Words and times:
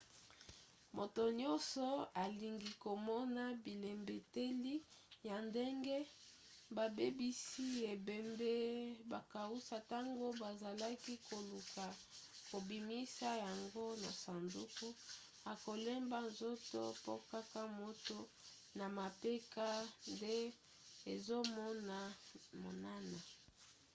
moto 0.97 1.21
nyonso 1.39 1.85
alingi 2.23 2.71
komona 2.83 3.43
bilembeteli 3.63 4.75
ya 5.29 5.35
ndenge 5.47 5.97
babebisi 6.75 7.65
ebembe 7.93 8.53
bakausa 9.11 9.75
ntango 9.83 10.27
bazalaki 10.41 11.13
koluka 11.27 11.85
kobimisa 12.49 13.29
yango 13.45 13.85
na 14.03 14.11
sanduku 14.23 14.87
akolemba 15.51 16.17
nzoto 16.29 16.81
po 17.03 17.13
kaka 17.31 17.61
moto 17.79 18.17
na 18.77 18.85
mapeka 18.97 19.67
nde 20.11 20.35
ezomonana 21.13 22.97